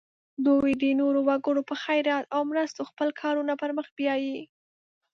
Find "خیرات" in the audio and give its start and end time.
1.83-2.25